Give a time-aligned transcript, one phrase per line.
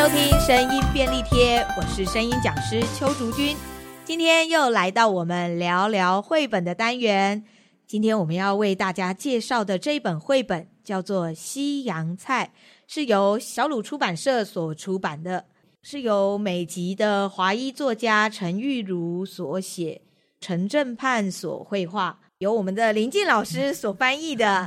[0.00, 3.54] 收听声音便利贴，我是声音讲师邱竹君。
[4.02, 7.44] 今天又来到我们聊聊绘本的单元。
[7.86, 12.50] 今天我们要为大家介绍的这本绘本叫做《西洋菜》，
[12.90, 15.44] 是由小鲁出版社所出版的，
[15.82, 20.00] 是由美籍的华裔作家陈玉如所写，
[20.40, 24.66] 陈正盼所绘画，由我们的林静老师 所翻译的。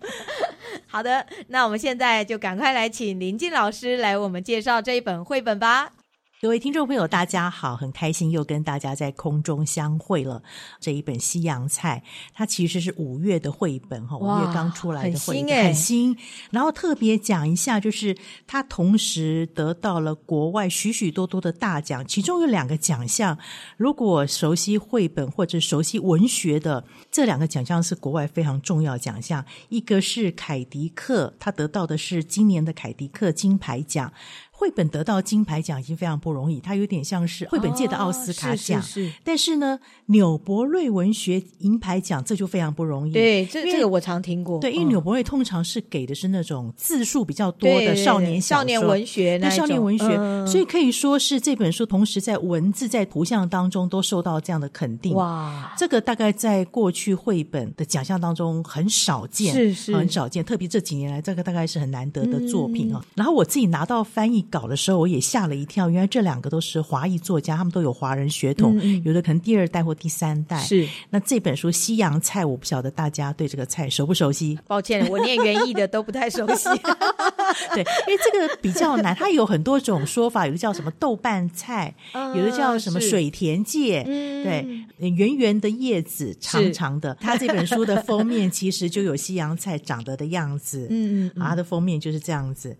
[0.86, 5.90] 好的，那我们现在就赶快来请林静老师来为我们介绍这一本绘本吧。
[6.42, 10.42] 各位听众朋友，大家好，很开心又跟大家在空中相会了。
[10.80, 12.02] 这一本《西洋菜》，
[12.34, 16.16] 它其实是五月的绘本哈，五月刚出来的绘本，很新，欸、很新。
[16.50, 23.38] 然后特别讲一下，就是它同时得到了国外许许多多的大奖，其中有两个奖项。
[23.76, 29.44] 如果熟悉绘本或者熟悉文学的，这两个奖项是国外非常重要奖项。
[29.68, 34.12] 一个是凯迪克，他得到的是今年的凯迪克金牌奖。
[34.62, 38.78] 绘本得到金牌奖已经非常不容易，它有点像是绘本界的奥斯卡奖。
[38.78, 43.12] 哦、是是是，但是呢，纽伯瑞文学银牌奖这就非常不容易。
[43.12, 44.60] 对，这这个我常听过。
[44.60, 55.12] 对，因为纽伯瑞通常是给的是那种字数比较多的少年小说、少年文学那种，少年文学、嗯，所以可以说是这本书同时在文字、在图像当中都受到这样的肯定。
[55.14, 63.06] 哇，这个大概在过去绘本的奖项当中很少见，是是很少见，特别这几年来，这个大概是很难得的作品啊、嗯。
[63.16, 65.88] 然后我自己拿到翻译稿的时候，我也吓了一跳。
[65.88, 70.60] 原来这两个都是华裔作家，他们都有华人血统，嗯、有的可能第二代或第三代。
[70.60, 74.58] 是那这本书《西洋菜》，我不晓得大家对这个菜熟不熟悉？
[74.66, 76.68] 抱歉，我念园艺的都不太熟悉。
[77.74, 84.04] 对，因为这个比较难，它有很多种说法，有的叫什么豆瓣菜，嗯、有的叫什么水田芥。
[84.04, 84.66] 对，
[84.98, 87.16] 圆圆的叶子，长长的。
[87.20, 90.86] 它这本书的封面其实就有西洋菜长得的样子。
[90.90, 92.76] 嗯嗯，它的封面就是这样子。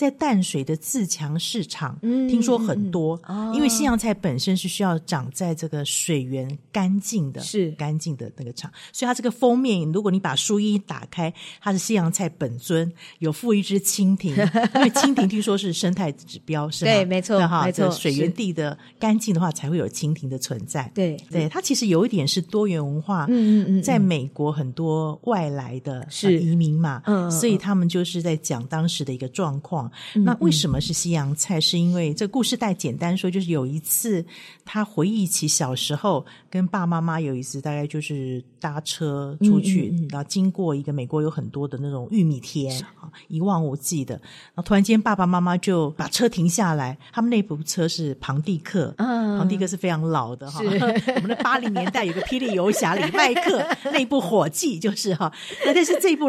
[0.00, 14.30] 在淡水的自强市场，嗯，听说很多，嗯，因为西洋菜本身是需要长在这个水源干净的，是干净的那个场，所以它这个封面，如果你把书衣打开，它是西洋菜本尊，有附一只蜻蜓，
[14.74, 16.90] 因为蜻蜓听说是生态指标，是吗？
[16.90, 20.90] 对，没错，没错，这个，水源地的干净的话，才会有蜻蜓的存在。
[20.94, 29.89] 对，对，它其实有一点是多元文化，嗯嗯嗯，在美国很多外来的是移民嘛，嗯，所以他们就是在讲当时的一个状况。
[30.24, 31.58] 那为什么是西洋菜？
[31.58, 34.24] 嗯、是因为这故事带简单说，就是有一次
[34.64, 44.14] 他回忆起小时候跟爸妈妈有一次，大概就是搭车出去，嗯嗯、然后经过一个美国有很多的那种玉米田啊，一望无际的。
[44.14, 50.60] 然后突然间爸爸妈妈就把车停下来，他们那部车是庞蒂克，嗯，庞蒂克是非常老的哈。
[51.16, 55.32] 我们的八零年代有个霹雳游侠里麦克那部火计就是哈，
[55.66, 56.26] 那但是这部。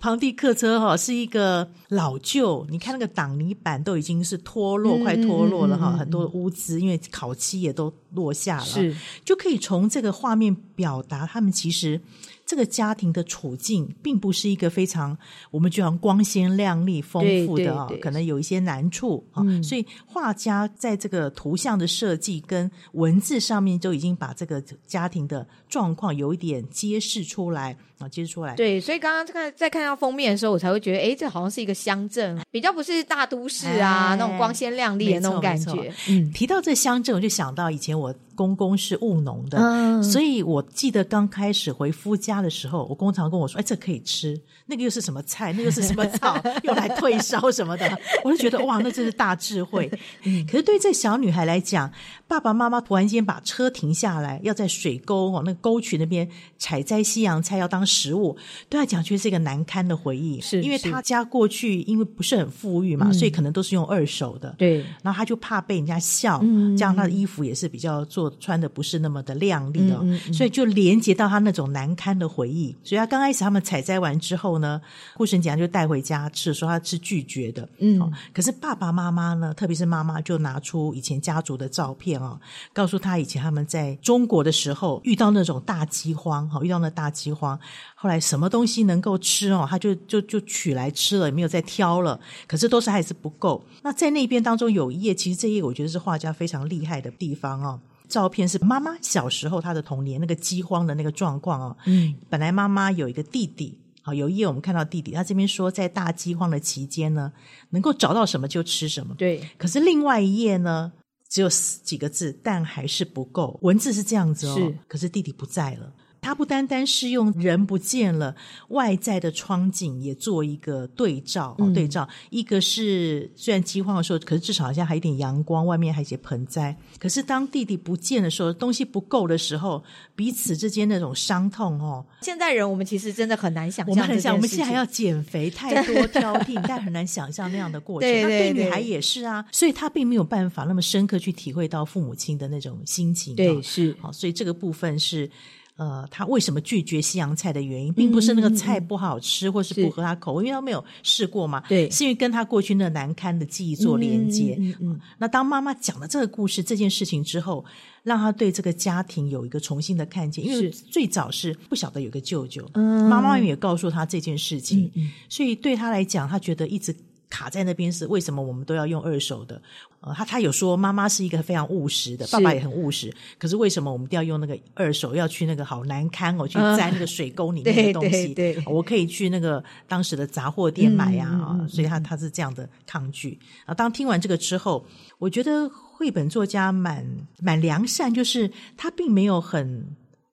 [0.00, 8.94] 庞蒂客车哈是一个老旧，你看那个挡泥板都已经是脱落，嗯、快脱落了哈，很多的污渍，因为烤漆也都落下了，是
[9.24, 12.00] 就可以从这个画面表达他们其实。
[12.48, 15.14] 这个家庭的处境并不是一个非常
[15.50, 19.62] 我们觉得光鲜亮丽、丰富的啊，可能有一些难处啊、嗯。
[19.62, 28.54] 所以画家在这个图像的设计跟文字上面，就已经把这个家庭的状况有一点揭示出来啊，揭示出来。
[28.54, 35.92] 对，所以刚刚看在看到封面的时候，我才会觉得，哎，这好像是一个乡镇，比较不是大都市啊，那种光鲜亮丽的那种感觉。
[36.08, 38.14] 嗯，提到这乡镇，我就想到以前我。
[38.38, 47.98] 公公是务农的，嗯，所以我记得刚开始回夫家的时候，我公常跟我说：“哎，这可以吃，那个又是什么菜，那个是什么草， 用来退烧什么的。
[48.22, 49.90] ”我就觉得哇，那真是大智慧。
[50.22, 51.90] 嗯，可是对这小女孩来讲，
[52.28, 56.28] 爸爸妈妈突然间把车停下来，要在水沟哦，那个沟渠那边
[56.58, 58.36] 采摘西洋菜要当食物，
[58.68, 60.40] 对她讲却是一个难堪的回忆。
[60.40, 64.54] 是，因为她家过去因为不是很富裕嘛，嗯，所以可能都是用二手的。
[64.56, 68.27] 对，然后她就怕被人家笑，嗯，这样她的衣服也是比较做。
[68.40, 72.74] 穿的不是那么的亮丽哦，嗯嗯嗯，所以就连接到他那种难堪的回忆。
[72.82, 74.80] 所以他刚开始他们采摘完之后呢，
[75.14, 77.68] 顾神讲就带回家吃，说他是拒绝的。
[77.78, 82.38] 嗯，哦，可是爸爸妈妈呢，特别是妈妈就拿出以前家族的照片哦，
[82.72, 87.58] 告诉他以前他们在中国的时候遇到那种大饥荒，哈，遇到那大饥荒，
[87.94, 92.18] 后来什么东西能够吃哦，他就就就取来吃了，也没有再挑了。
[92.46, 93.62] 可是都是还是不够。
[93.82, 97.80] 那在那边当中有一页，其实这页我觉得是画家非常厉害的地方哦。
[98.08, 101.76] 照片是妈妈小时候她的童年那个饥荒的那个状况哦。
[101.86, 107.32] 嗯，本来妈妈有一个弟弟，好，有一页我们看到弟弟，他这边说在大饥荒的期间呢，
[107.70, 109.14] 能够找到什么就吃什么。
[109.16, 109.46] 对。
[109.58, 110.92] 可是另外一页呢，
[111.28, 113.58] 只有几个字，但还是不够。
[113.62, 114.54] 文字是这样子哦。
[114.56, 114.78] 是。
[114.88, 115.92] 可是弟弟不在了。
[116.20, 118.34] 他不单单是用人不见了，
[118.68, 122.08] 外在的窗景也做一个对照，嗯、对照。
[122.30, 126.76] 一个是虽然饥荒的时候，可是至少好像还有点阳光，外面还有一些盆栽。
[126.98, 129.82] 可是当弟弟不见的时候，东西不够的时候，
[130.16, 132.04] 彼此之间那种伤痛哦。
[132.22, 138.10] 现在人我们其实真的很难想象，我们很想，我们现在还要减肥，太多挑剔， 但很难想象那样的过程。
[138.10, 143.36] 对，对，对，对女孩也是啊，所以她并没有办法那么深刻去体会到父母亲的那种心情。
[143.36, 145.30] 对，是好，所以这个部分是。
[145.78, 151.62] 呃，他为什么拒绝西洋菜的原因，并不是那个菜不好吃，嗯、或是不合他口味，因为他没有试过嘛。
[151.68, 154.58] 对，是因为跟他过去那难堪的记忆做连接。
[154.80, 157.64] 嗯，那当妈妈讲了这个故事、这件事情之后，
[158.02, 160.44] 让他对这个家庭有一个重新的看见。
[160.44, 166.92] 因为最早是不晓得有个舅舅，嗯，妈妈也告诉他这件事情，嗯，所以对他来讲，他觉得一直。
[167.28, 169.60] 卡在那边是为什么我们都要用二手的？
[170.00, 173.12] 呃，他他有说妈妈是一个非常务实的，爸爸也很务实。
[173.36, 175.14] 可是为什么我们一定要用那个二手？
[175.14, 178.08] 要去那个好难堪哦，去摘那个水沟里面的东西。
[178.08, 181.68] 嗯、对，对，对，我可以去那个当时的杂货店买呀啊、嗯嗯嗯！
[181.68, 183.74] 所以他他是这样的抗拒啊。
[183.74, 184.86] 当听完这个之后，
[185.18, 187.04] 我觉得绘本作家蛮
[187.40, 189.84] 蛮良善，就是他并没有很。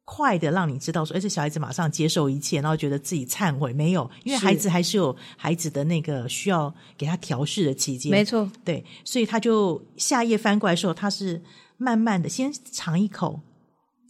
[0.05, 8.11] 快的让你知道说，哎，这小孩子马上接受一切，然后觉得自己忏悔没有，因为孩子还是有孩子的那个需要给他调试的期间。
[8.11, 11.41] 没错，对，所以他就下页翻过来的时候，他是
[11.77, 13.41] 慢慢的先尝一口，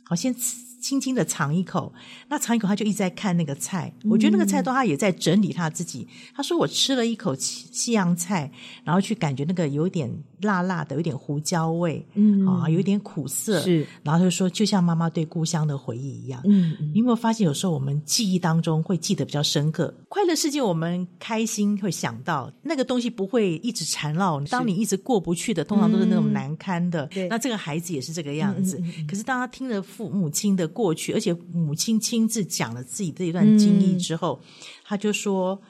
[0.03, 0.57] 好，先吃。
[0.85, 1.91] 轻轻的尝一口，
[2.29, 3.91] 那尝一口，他就一直在看那个菜。
[4.03, 6.07] 我觉得那个菜都他也在整理他自己。
[6.35, 8.51] 他说：“我吃了一口西洋菜，
[8.83, 10.07] 然后去感觉那个有点
[10.41, 13.59] 辣辣的，有点胡椒味，嗯啊，有点苦涩。
[13.61, 16.39] 是，然后他就说，就像妈妈对故乡的回忆一样。
[16.45, 19.91] 嗯，你有没有发现，有时候我们记忆当中会记得比较深刻？
[20.07, 24.39] 快乐世界，我们开心会想到那个东西不会一直缠绕。
[24.41, 27.07] 当你一直过不去的，通常都是那种难堪的。
[27.07, 28.79] 对，那这个孩子也是这个样子。
[29.09, 30.69] 可是当他听了父母亲的。
[30.75, 34.45] 过去，而且母亲亲自讲了自己这一段经历之后，嗯、
[34.83, 35.61] 他就说：“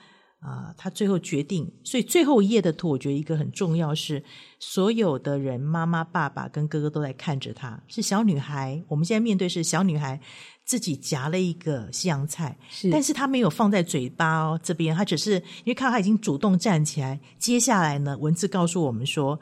[0.42, 1.72] 啊、呃，他最后决定。
[1.84, 4.24] 所以最后一页的图，我觉得一个很重要是，
[4.60, 7.80] 所有的人，妈妈、爸爸跟哥哥都在看着他。
[7.88, 10.20] 是小女孩，我们现在面对是小女孩
[10.66, 17.20] 自己夹了一个西洋菜，是，但是她没有放在嘴巴哦这边，她只是因为看到她已经主动站起来。
[17.38, 19.40] 接下来呢，文字告诉我们说。”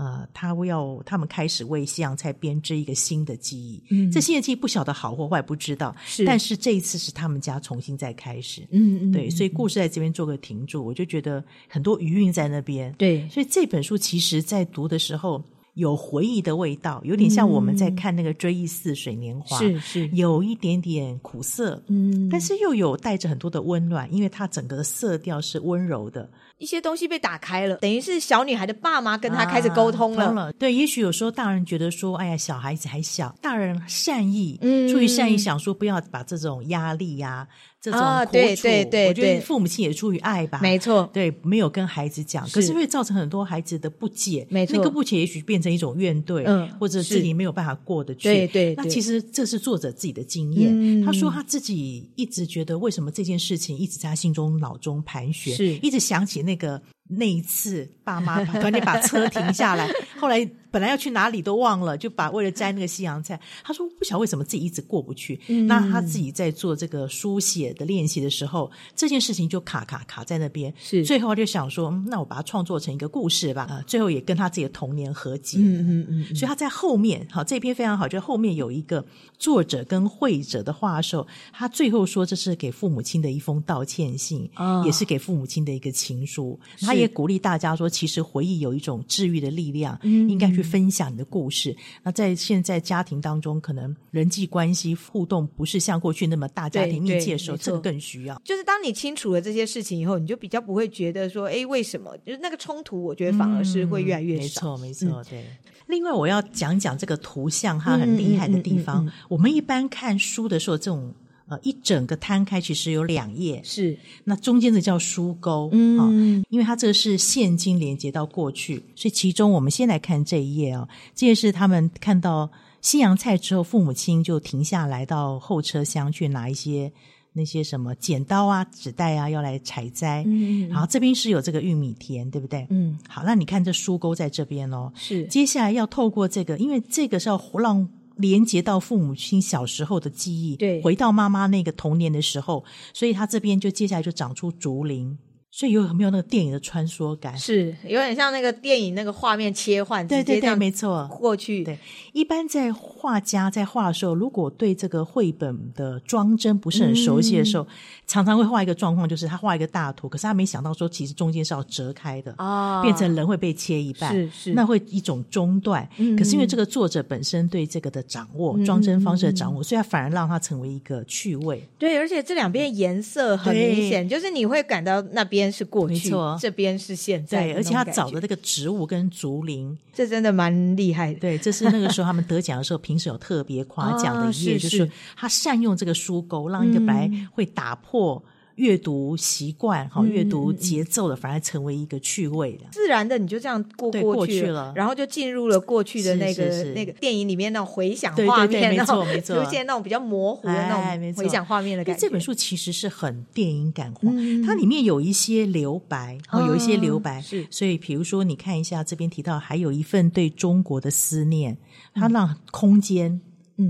[0.00, 3.82] 呃，他要他们开始为西洋菜编织一个新的记忆。
[3.90, 5.94] 嗯，这新的记忆不晓得好或坏，不知道。
[6.06, 8.62] 是，但是这一次是他们家重新再开始。
[8.70, 12.90] 嗯嗯，对，所以故事在这边做个停住，我就觉得很多余韵在那边。
[12.94, 15.44] 对，所以这本书其实在读的时候
[15.74, 26.28] 有回忆的味道，有点像我们在看那个《追忆似水年华》，是是，有一点点苦涩，嗯，但是又有带着很多的温暖，因为它整个的色调是温柔的。
[26.58, 30.26] 一些东西被打开了，等于是小女孩的爸妈跟她开始沟通了。
[30.26, 37.48] 啊、了对，也许有时候大人觉得说，哎呀，小孩子还小，大人善意，嗯，出于善意想说，不要把这种压力呀、啊。
[37.80, 48.74] 这种苦楚，啊、对对对，我觉得父母亲也出于爱吧，没错，对，没有跟孩子讲，可是会造成很多孩子的不解，没错，那个不解也许变成一种怨怼，嗯，或者自己没有办法过得去，对对。
[48.76, 55.74] 那其实这是作者自己的经验，嗯，他说他自己一直觉得为什么这件事情一直在他心中脑中盘旋，是。
[55.76, 60.46] 一直想起那个那一次爸妈突然间把车停下来，后来。
[60.70, 63.38] 本来要去哪里都忘了，就把为了摘那个西洋菜。
[63.64, 65.40] 他说不晓得为什么自己一直过不去。
[65.48, 70.72] 嗯、那他自己在做这个书写的练习的时候，这件事情就卡卡卡在那边。
[70.78, 73.62] 是，最后他就想说，那我把它创作成一个故事吧。
[73.62, 75.58] 啊，最后也跟他自己的童年合集。
[75.58, 76.36] 嗯嗯嗯。
[76.36, 79.04] 所以他在后面，好，这篇非常好，就后面有一个
[79.38, 86.58] 作者跟会者的话的时候，他最后说这是给父母亲的一封道歉信，哦、也是给父母亲的一个情书。
[86.80, 90.59] 他也鼓励大家说，其实回忆有一种治愈的力量，嗯、应该去。
[90.60, 91.74] 去分享你的故事。
[92.02, 98.40] 那在现在家庭当中，可能人际关系互动不是像过去那么大家庭密切的时候，这个更需要。
[98.44, 102.16] 就是当你清楚了这些事情以后，你就比较不会觉得说，哎，为什么？
[102.26, 104.76] 就是那个冲突，我觉得反而是会越来越少。
[104.76, 105.40] 嗯、没错，没错，对。
[105.40, 105.46] 嗯、
[105.86, 109.10] 另外，我要讲讲这个图像它很厉害的地方。
[109.28, 111.14] 我们一般看书的时候，这种。
[111.50, 122.48] 呃，一整个摊开其实有两页，是那中间的叫书钩，嗯、哦，因为它这个是现今连接到过去，所以其中我们先来看这一页啊、哦，这也是他们看到
[122.80, 126.92] 西洋菜之后，父母亲就停下来到后车厢去拿一些
[127.32, 130.22] 那些什么剪刀啊、纸袋啊，要来采摘。
[130.28, 132.64] 嗯，然后这边是有这个玉米田，对不对？
[132.70, 137.88] 嗯，好，那你看这书钩在这边哦，是接下来要透过这个，因为这个是要让。
[138.20, 145.18] 连接到父母亲小时候的记忆，对，回到妈妈那个童年的时候，所以他这边就接下来就长出竹林，
[145.52, 147.36] 所以有没有那个电影的穿梭感？
[147.36, 151.64] 是有点像那个电影那个画面切换，对对对，没错，过去。
[151.64, 151.76] 对，
[152.12, 157.68] 一般在画家在画的时候，如果对这个绘本的装帧不是很熟悉的时候，嗯、
[158.06, 166.16] 常常会画一个状况，就是他画一个大图，可是他没想到说，其实中间是要折开的啊、哦，变成人会被切一半，是是，那会一种中断、嗯。
[166.16, 171.68] 可是因为这个作者本身对这个的掌握，嗯、装帧方式的掌握，所以他反而让它成为一个趣味。
[171.76, 176.10] 对，而且这两边颜色很明显，就是你会感到那边是过去。
[176.40, 181.20] 这边是现在，对，而且他找的那个植物跟竹林，这真的蛮厉害的。
[181.20, 188.20] 对，这是那个时候他们得奖的时候，评审有特别夸奖的一页， 哦，就是他善用这个书钩，让一个白会打破。
[188.60, 201.98] 阅读习惯哈，阅读节奏的反而成为一个趣味的，自然的你就这样过过去了，然后就进入了过去的那个那个电影里面那种回想画面，对对对没错没错，出现那种比较模糊的那种回想画面的感觉。
[201.98, 207.46] 这本书其实是很电影感化，嗯、它里面有一些留白，哦，有一些留白，是。
[207.50, 211.56] 所以比如说你看一下这边提到，还有一份对中国的思念，
[211.94, 213.22] 它让空间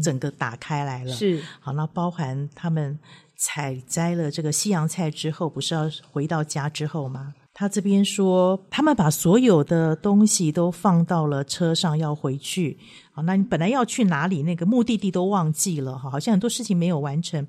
[0.02, 1.40] 整个打开来了，是。
[1.61, 2.99] 好，那包含他们。
[3.40, 7.32] 采摘了这个西洋菜之后，不是要回到家之后吗？
[7.54, 12.78] 他这边说，他们把所有的东西都放到了车上，要回去。
[13.12, 14.42] 好，那你本来要去哪里？
[14.42, 17.47] 那个目的地都忘记了，哈，好像很多事情没有完成。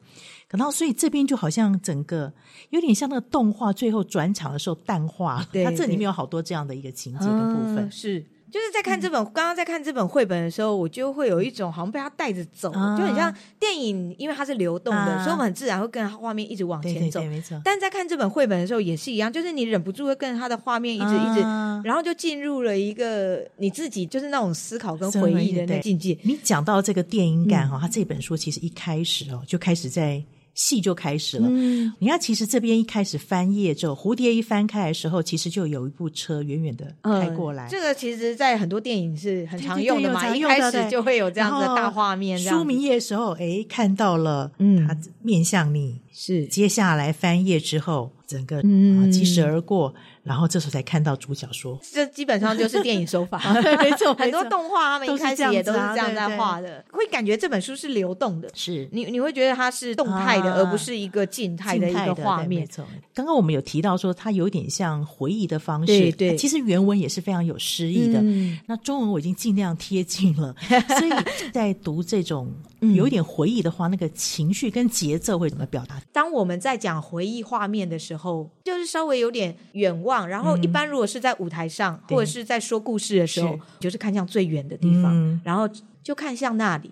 [0.49, 2.31] 然后，所以这边就好像整个
[2.69, 5.47] 有点像那个动画最后转场的时候淡化了。
[5.51, 8.25] 对，它这里面有好多这样的一个情节的部分，嗯、是。
[8.51, 17.21] 就是在看这本、嗯，刚刚在看这本绘本的时候，我就会有一种好像被它带着走、啊，就很像电影，因为它是流动的，啊、所以我们很自然会跟着画面一直往前走。
[17.63, 21.41] 但在看这本绘本的时候也是一样，就是你忍不住会跟着他的画面一直、啊、一直，
[21.87, 26.17] 然后就进入了一个你自己就是那种思考跟回忆的那境界。
[26.23, 30.21] 你讲到这个电影感哈、嗯，他这本书其实一开始哦就开始在。
[30.53, 31.47] 戏就开始了。
[31.49, 37.67] 嗯，你看，其实这边一开始翻页之后，蝴蝶一翻开的时候，其实就有一部车远远的开过来。
[37.67, 42.37] 嗯、这个其实，在很多电影是很常用的嘛，对对对，一开始就会有这样的大画面。
[42.37, 46.01] 书名页的时候，哎，看到了，嗯，他面向你。
[46.13, 49.93] 是，接下来翻页之后，整个嗯，疾驶而过。
[50.23, 53.39] 然后这时候才看到主角说：“这基本上就是电影手法，
[53.81, 54.13] 没错。
[54.13, 62.61] 很多动画他们一开始也都是这样在画的，对对，会感觉这本书是流动的，是你你会觉得它是动态的，啊、而不是一个静态的一个画面。
[62.61, 62.85] 没错。
[63.15, 66.35] 刚刚我们有提到说，它有点像回忆的方式，对对。
[66.35, 68.19] 其实原文也是非常有诗意的。
[68.21, 70.55] 嗯、那中文我已经尽量贴近了，
[70.99, 72.53] 所以在读这种
[72.95, 75.99] 有一点回忆的话，那个情绪跟节奏会怎么表达？
[76.13, 80.10] 当我们在讲回忆画面的时候，就是稍微有点远望。
[80.27, 85.67] 然后，一般如果是在舞台上，嗯、或者是在说故事的时候，就是看向最远的地方，嗯，然后
[86.03, 86.91] 就看向那里，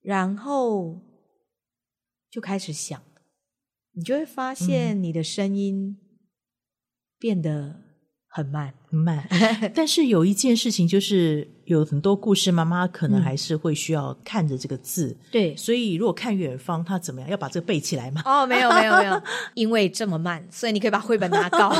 [0.00, 1.00] 然后
[2.30, 3.00] 就开始想，
[3.92, 5.96] 你就会发现你的声音
[7.18, 7.80] 变得
[8.26, 9.26] 很慢，很慢。
[9.74, 11.48] 但是有一件事情就是。
[11.64, 15.06] 有很多故事，妈妈可能还是会需要看着这个字。
[15.06, 17.30] 嗯、对，所以如果看远方，他怎么样？
[17.30, 18.20] 要把这个背起来吗？
[18.26, 19.22] 哦，没有，没有，没有，
[19.54, 21.74] 因为这么慢，所以你可以把绘本拿高。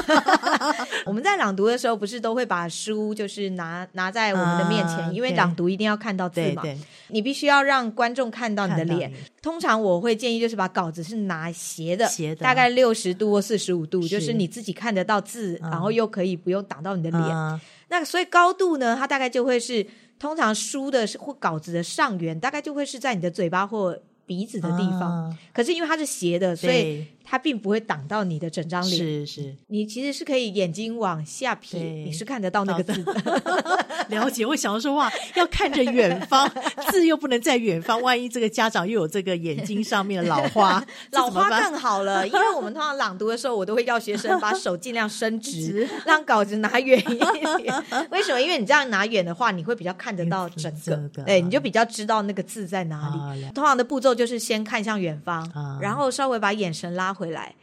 [1.04, 6.62] 我们在朗读的时候，不是都会把书就是拿拿在我们的面前，啊、因为朗读一定要看到字嘛。
[6.62, 6.78] 对，对，
[7.09, 9.12] 你必须要让观众看到你的脸。
[9.42, 17.23] 通常我会建议就是把稿子是拿斜的，斜的，大概六十度或四十五度，就是你自己看得到字，然后又可以不用挡到你的脸。
[17.23, 19.87] 啊那所以高度呢，它大概就会是
[20.18, 23.96] 通常书的或稿子的上缘，大概就会是在你的嘴巴或
[24.26, 25.02] 鼻子的地方。
[25.02, 27.06] 啊、可是因为它是斜的，所以。
[27.25, 33.43] 它并不会挡到你的整张脸，是是，你其实是可以眼睛往下撇，你是看得到那个字的。
[34.11, 36.49] 了解，我想说话要看着远方，
[36.90, 47.16] 字又不能在远方，万一这个家长又有这个眼睛上面的老花， 老花更好了，因为我们通常朗读的时候，我都会要学生把手尽量伸 直，让稿子拿远一
[47.62, 47.75] 点。
[48.11, 48.40] 为什么？
[48.40, 53.49] 因为你这样拿远的话，你会比较看得到整个，对，你就比较知道那个字在哪里。
[53.54, 55.50] 通常的步骤就是先看向远方，
[55.81, 57.54] 然后稍微把眼神拉回来，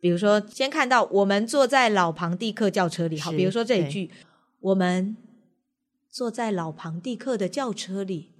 [0.00, 4.10] 比如说，先看到我们坐在老庞蒂克轿车里，好，比如说这一句，
[4.60, 5.16] 我们
[6.10, 8.30] 坐在老庞蒂克的轿车里，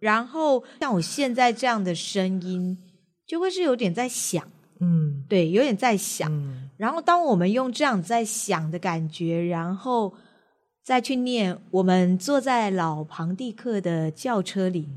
[0.00, 2.78] 然后像我现在这样的声音，
[3.26, 4.46] 就会是有点在想，
[4.80, 10.14] 嗯，对，有点在想，嗯，然后当我们用这样在想的感觉，然后
[10.82, 14.88] 再去念，我们坐在老庞蒂克的轿车里。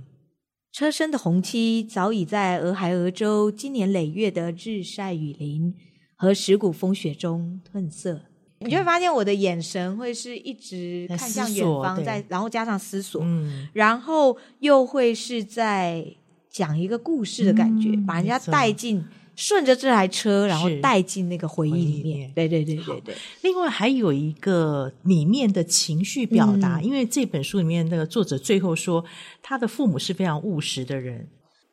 [0.77, 5.74] 车身的红漆早已在俄亥俄州经年累月的日晒雨淋
[6.15, 8.22] 和石骨风雪中褪色。
[8.60, 16.05] 你就会发现我的眼神会是一直看向远方，在然后加上思索，嗯，然后又会是在
[16.48, 19.03] 讲一个故事的感觉，嗯，把人家带进
[19.38, 22.32] 顺着这台车，然后带进那个回忆里面。
[22.34, 23.15] 对对对对对。
[23.44, 29.06] 另外还有一个里面的情绪表达，嗯、因为这本书里面那个作者最后说，
[29.44, 31.29] 他的父母是非常务实的人。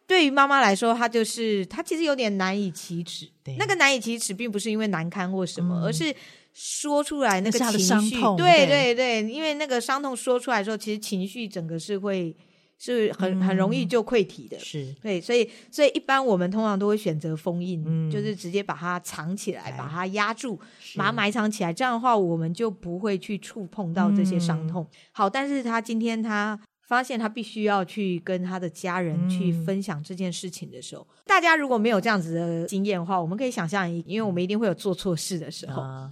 [0.06, 3.26] 对于妈妈来说，她就是她其实有点难以启齿。
[3.42, 6.14] 对，那个难以启齿，并不是因为难堪或什么，嗯、而是
[6.52, 8.21] 说出来那个情绪。
[8.37, 12.37] 对对对，因为那个伤痛说出来的时候，其实情绪整个是会。
[12.84, 14.94] 是很很容易就溃体的，是。
[15.00, 20.58] 对，所以所以一般我们通常都会选择封印，嗯、就是直接把它藏起来，把它压住，
[20.94, 21.72] 把它埋藏起来。
[21.72, 24.82] 这样的话，我们就不会去触碰到这些伤痛。
[24.84, 36.10] 嗯、好，但是他今天他发现他必须要去跟他的家人去分享这件事情的时候，嗯、大家如果没有这样子的经验的话，我们可以想象，因为我们一定会有做错事的时候，啊、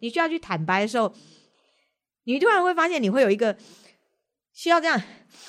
[0.00, 1.10] 你需要去坦白的时候，
[2.24, 3.56] 你突然会发现你会有一个
[4.52, 5.00] 需要这样。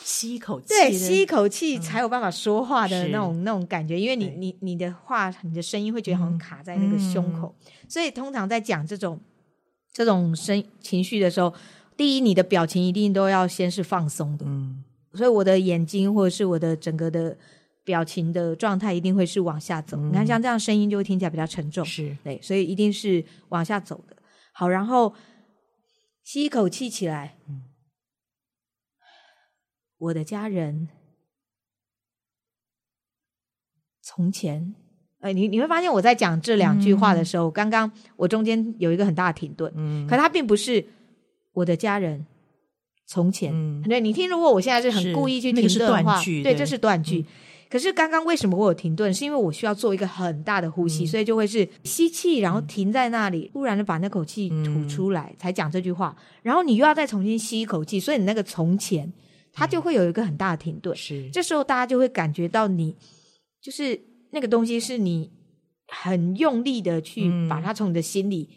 [0.03, 9.19] 吸一口气，对，吸一口气才有办法说话的那种、嗯、那种感觉，因为你你你的话，你的声音会觉得好像卡在那个胸口，嗯、所以通常在讲这种
[9.91, 11.53] 这种声情绪的时候，
[11.95, 17.35] 第一，你的表情一定都要先是放松的，嗯，所以我的眼睛或者是我的整个的
[17.83, 19.97] 表情的状态一定会是往下走。
[19.97, 24.15] 嗯、你看，像这样声音就会听起来比较沉重，是对，所以一定是往下走的。
[24.53, 25.13] 好，然后
[26.23, 27.63] 吸一口气起来，嗯。
[30.01, 30.87] 我的家人，
[34.01, 34.73] 从前，
[35.19, 40.83] 哎，你你会发现我在讲这两句话的时候，嗯、刚刚我中间有一个很大的停顿，嗯，可它并不是
[41.53, 42.25] 我的家人
[43.05, 47.19] 从前，嗯、对，你听，如果我现在是很故意去停顿的话，对，对，这是断句。
[47.19, 47.25] 嗯、
[47.69, 49.13] 可是刚刚为什么我有停顿？
[49.13, 56.17] 是因为我需要做一个很大的呼吸，嗯、所以就会是吸气，然后停在那里，突然的把那口气吐出来，嗯、才讲这句话。
[56.41, 59.13] 然后你又要再重新吸一口气，所以你那个从前。
[59.53, 61.29] 它就会有一个很大的停顿，是。
[61.31, 62.95] 这时候大家就会感觉到你
[63.61, 63.99] 就是
[64.31, 65.29] 那个东西是你
[65.87, 68.49] 很用力的去把它从你的心里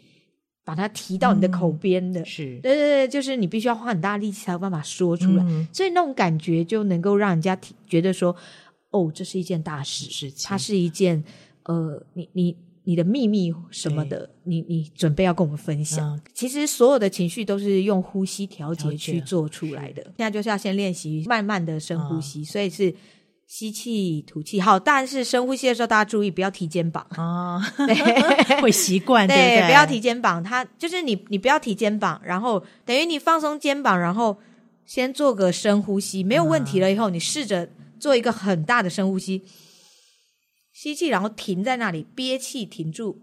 [0.63, 2.59] 把它提到你的口边的，是。
[2.61, 8.35] 对对对，就是你必须要花很大力气才有办法说出来，所以那种感觉就能够让人家觉得说，
[8.91, 11.23] 哦，这是一件大事，事情它是一件
[11.63, 12.55] 呃，你你。
[12.85, 16.21] 你的秘密什么的，你你准备要跟我们分享。
[16.33, 20.03] 其实所有的情绪都是用呼吸调节去做出来的。
[20.17, 22.93] 现在就是要先练习慢慢的深呼吸，所以是
[23.47, 24.61] 吸气吐气。
[24.61, 27.59] 好，但是深呼吸的时候，大家注意不要提肩膀啊，
[28.61, 29.27] 会习惯。
[29.27, 30.43] 对，不要提肩膀。
[30.43, 34.37] 它就是你，你不要提肩膀，然后等于你放松肩膀，然后
[34.85, 37.67] 先做个深呼吸，没有问题了以后，你试着
[37.99, 39.41] 做一个很大的深呼吸。
[40.75, 43.17] 吸气，然后停在那里，憋气，停住，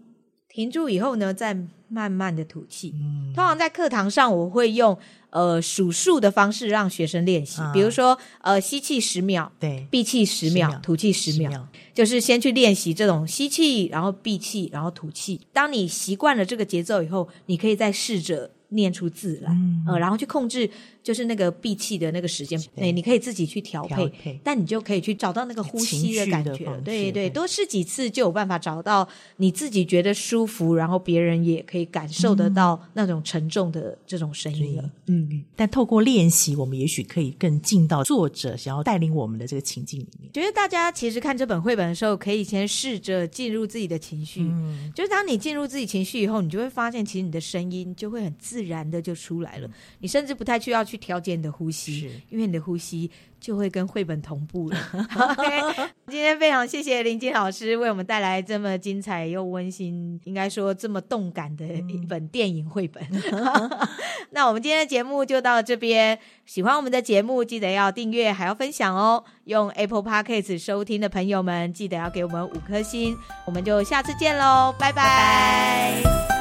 [0.49, 1.55] 停住以后呢，再
[1.87, 2.95] 慢慢的吐气。
[2.95, 4.97] 嗯，通常在课堂上，我会用
[5.29, 10.79] 呃数数的方式让学生练习，啊、比如说呃吸气十秒，对，闭气十秒，秒。
[10.79, 11.67] 吐气十秒，十秒。
[11.93, 15.41] 就是先去练习这种吸气，然后闭气，然后吐气。
[15.53, 20.69] 当你习惯了这个节奏以后，你可以再试着念出字来，嗯、呃，然后去控制。
[21.03, 26.65] 就是那个闭气的那个时间，对，你可以自己去调配，调配，但你就可以去找到那个呼吸的感觉。
[26.85, 29.05] 对对，多试几次就有办法找到
[29.35, 34.83] 你自己觉得舒服，然后别人也可以感受得到那种沉重的这种声音了。
[35.07, 40.31] 嗯，嗯，但透过练习，我们也许可以更进到作者想要带领我们的这个情境里面。
[40.31, 44.39] 觉得大家其实看这本绘本的时候，可以先试着进入自己的情绪。
[44.43, 49.69] 嗯，就是当你进入自己情绪以后，你就会发现，其实你的声音就会很自然的就出来了。
[49.99, 50.99] 你甚至不太需要去。
[51.03, 54.77] 调节你的呼吸，是因为你的呼吸就会跟绘本同步了。
[55.11, 63.03] okay, 今天非常谢谢林静老师为我们带来这么精彩又温馨，应该说这么动感的一本电影绘本。
[63.11, 63.69] 嗯、
[64.31, 69.25] 那我们今天的节目就到这边，喜欢我们的节目记得要订阅还要分享哦。
[69.43, 76.01] 用 Apple Podcast 收听的朋友们记得要给我们五颗星，我们就下次见喽，拜拜。
[76.01, 76.32] 拜拜。